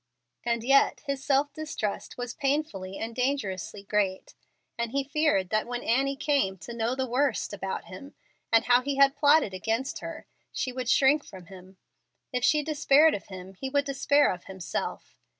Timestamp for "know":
6.73-6.95